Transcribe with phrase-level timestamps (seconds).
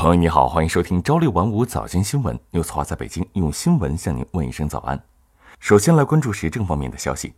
[0.00, 2.40] 朋友你好，欢迎收听朝六晚五早间新闻。
[2.52, 4.98] 牛词华在北京用新闻向您问一声早安。
[5.58, 7.34] 首先来关注时政方面的消息，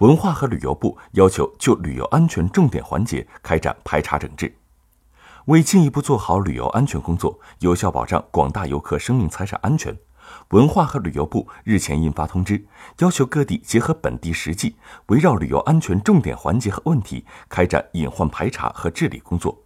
[0.00, 4.54] 文化和旅游部要求就旅游安全重点环节开展排查整治，
[5.46, 9.96] 为进一步做好旅游安全工作，有效保障广大游客生命财产安全。
[10.50, 12.66] 文化和旅游部日前印发通知，
[12.98, 14.76] 要求各地结合本地实际，
[15.06, 19.63] 围绕旅游安全重点环节和问题，开展隐患排查和治理工作。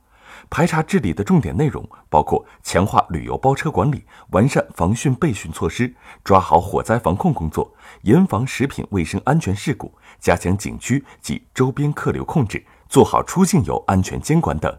[0.50, 5.94] 排查治理的重点内容包括强化旅游包车管理，完善防汛备汛措施，
[6.24, 7.70] 抓好火灾防控工作，
[8.02, 14.74] 严防食品卫生安全事故，加强景区及周边客流控制，做好出境游安全监管等。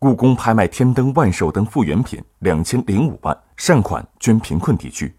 [0.00, 5.14] 故宫拍卖天灯、万寿灯复原品两千零五万，善款捐贫困地区。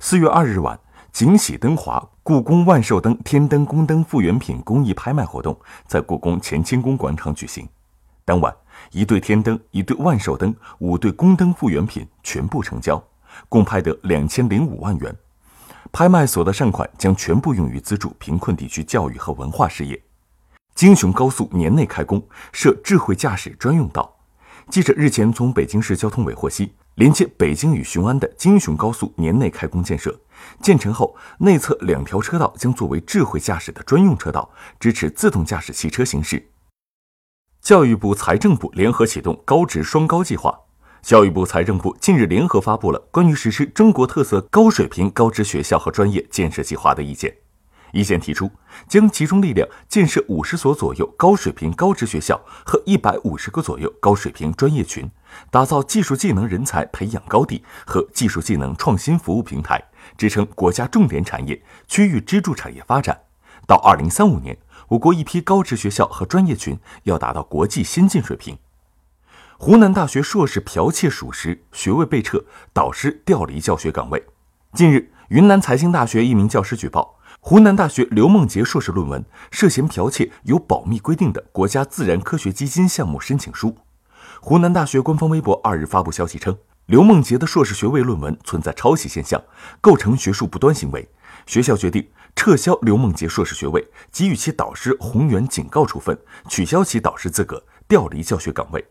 [0.00, 0.80] 四月二日晚，
[1.12, 5.56] 锦喜灯华故宫万寿灯天灯、宫灯复原品公益拍卖活动
[5.86, 7.68] 在故宫乾清宫广场举行。
[8.24, 8.54] 当晚，
[8.92, 13.02] 一对天灯、一对万寿灯、五对宫灯复原品全部成交，
[13.48, 15.14] 共拍得两千零五万元。
[15.90, 20.00] 拍卖所得善款将全部用于资助贫困地区教育和文化事业。
[20.74, 24.16] 京雄高速年内开工，设智慧驾驶专用道。
[24.70, 30.18] 记者日前从北京市交通委获悉，连接北京与雄安的京雄高速年内开工建设，
[30.62, 34.48] 建成后内侧两条车道将作为智慧驾驶的专用车道，
[34.80, 36.51] 支持自动驾驶汽车行驶。
[37.62, 40.52] 教育部、财政部联合启动高职双高计划。
[41.00, 47.32] 教育部、财政部近日联合发布了关于实施中国特色高水平高职学校和专业建设计划的意见。
[47.92, 48.50] 意见提出，
[48.88, 55.08] 将集中力量建设五十所左右高水平高职学校和一百五十个左右高水平专业群，
[55.48, 59.80] 打造技术技能人才培养高地和技术技能创新服务平台，
[60.18, 63.16] 支撑国家重点产业、区域支柱产业发展。
[63.68, 64.58] 到二零三五年。
[64.92, 68.58] 我国一批高职学校和专业群要达到国际先进水平。
[69.56, 72.44] 湖南大学硕士剽窃属实，学位被撤，
[72.74, 74.22] 导师调离教学岗位。
[74.74, 83.78] 近日，云南财经大学一名教师举报，湖南大学刘梦洁硕士论文涉嫌剽窃有保密规定的国家自然科学基金项目申请书。
[84.42, 89.42] 湖南大学官方微博二日发布消息称，刘梦洁的硕士学位论文存在抄袭现象，
[89.80, 91.08] 构成学术不端行为。
[91.46, 92.06] 学校决定。
[92.34, 98.84] 撤销刘梦洁硕士学位，给予其导师洪源警告处分，取消其导师资格，调离教学岗位。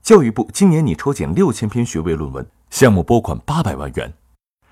[0.00, 4.14] 教育部今年拟抽检六千篇学位论文，项目拨款八百万元。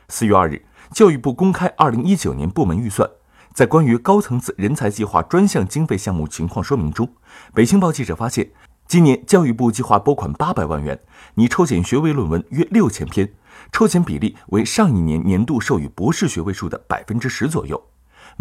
[0.09, 3.11] 四月二日，教育部公开二零一九年部门预算，
[3.53, 7.13] 在关于高层次人才计划专项经费项目情况说明中，
[7.55, 8.53] 北青报记者发现，
[8.87, 11.01] 今年教育部计划拨款八百万元，
[11.35, 13.33] 拟抽检学位论文约六千篇，
[13.73, 17.83] 抽检比例为上一年年度授予博士学位数的百分之十左右。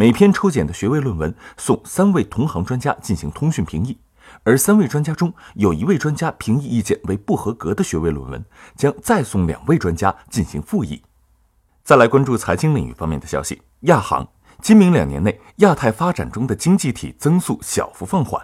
[0.01, 3.99] 每篇抽检的学位论文送三位同行专家进行通讯评议，
[4.41, 8.43] 而三位专家中有一位专家评议意见为不合格的学位论文，
[8.75, 11.03] 将再送两位专家进行复议。
[11.83, 14.27] 再来关注财经领域方面的消息，亚行
[14.59, 18.43] 今明两年内亚太发展中的经济体增速小幅放缓。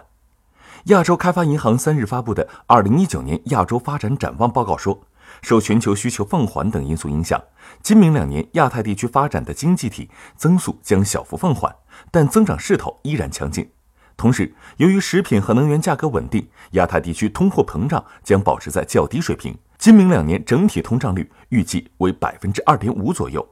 [0.84, 5.02] 亚洲开发银行三日发布的《二零一九年亚洲发展展望报告》说。
[5.42, 7.42] 受全球需求放缓等因素影响，
[7.82, 11.74] 今明两年亚太地区发展的经济体增速将小幅放缓，
[12.10, 13.70] 但增长势头依然强劲。
[14.16, 19.56] 同时，由于食品和能源价格稳定，亚太地区通货膨胀将保持在较低水平。
[19.78, 23.48] 今明两年整体通胀率预计为百分之二点五左右。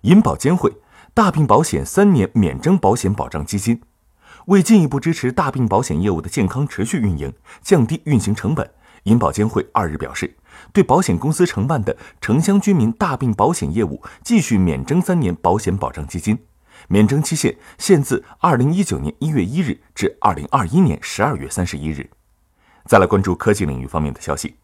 [0.00, 0.74] 银保监会
[1.12, 3.82] 大病保险三年免征保险保障基金，
[4.46, 8.70] 为进一步支持大病保险业务的健康持续运营，降低运行成本，
[9.02, 10.34] 银保监会二日表示。
[10.72, 16.38] 对保险公司承办的城乡居民大病保险业务，继续免征三年保险保障基金，
[16.88, 22.10] 免征期限限自二零一九年一月一日至二零二一年十二月三十一日。
[22.86, 24.56] 再来关注科技领域方面的消息，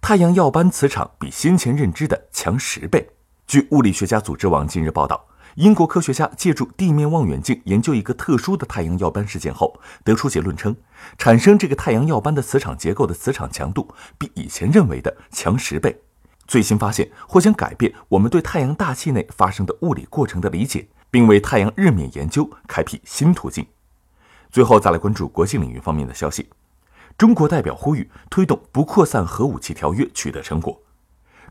[0.00, 3.08] 太阳耀斑磁场比先前认知的强十倍。
[3.46, 5.29] 据物理学家组织网近日报道。
[5.60, 10.74] 英国科学家借助地面望远镜研究一个特殊的太阳耀斑事件后，得出结论称，
[11.18, 13.86] 产生这个太阳耀斑的磁场结构的磁场强度
[14.16, 16.00] 比以前认为的强十倍。
[16.46, 23.66] 最新发现或将改变我们对太阳大气内发生的物理过程的理解，并为太阳日冕研究开辟新途径。
[24.50, 26.48] 最后，再来关注国际领域方面的消息。
[27.18, 30.80] 中国代表呼吁推动不扩散核武器条约取得成果。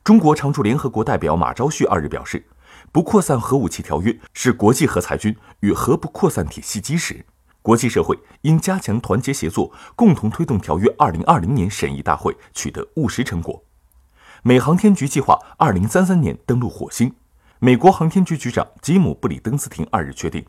[0.04, 2.44] 中国常驻联合国代表马朝旭二日表示。
[2.92, 7.26] 不扩散核武器条约是国际核裁军与核不扩散体系基石，
[7.62, 13.64] 国际社会应加强团结协作，共同推动条约二零二零年审议大会取得务实成果。
[14.42, 17.14] 美航天局计划二零三三年登陆火星，
[17.60, 20.46] 美国航天局局长吉姆·布里登斯廷二日确定，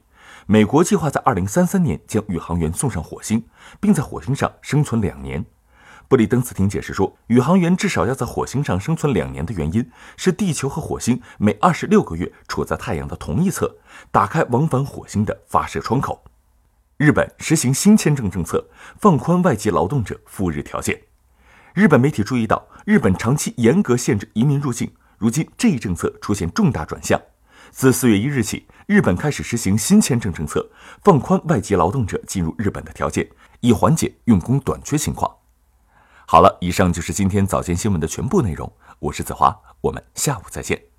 [0.46, 3.44] 美国计划在二零三三年将宇航员送上火星，
[3.80, 5.44] 并在火星上生存两年。
[6.10, 13.76] 布里登斯汀解释说，宇航员至少要在火星上生存两年的原因是地球和火星每二十六个月处在太阳的同一侧，
[14.10, 16.24] 打开往返火星的发射窗口。
[16.96, 18.68] 日本实行新签证政策，
[18.98, 21.00] 放宽外籍劳动者赴日条件。
[21.74, 27.22] 日本媒体注意到，日本长期严格限制移民入境，如今这一政策出现重大转向。
[27.70, 30.68] 自四月一日起，日本开始实行新签证政策，
[31.04, 33.30] 放宽外籍劳动者进入日本的条件，
[33.60, 35.32] 以缓解用工短缺情况。
[36.30, 38.72] 好了，以上就是今天早间新闻的全部内容。
[39.00, 40.89] 我是子华，我们下午再见。